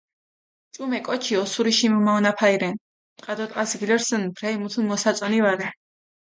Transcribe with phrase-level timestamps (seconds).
[0.73, 2.75] ჭუმე კოჩი ოსურიში მჷმაჸონაფალი რენ,
[3.17, 5.67] ტყა დო ტყას გილურსჷნ, ბრელი მუთუნ მოსაწონი ვარე.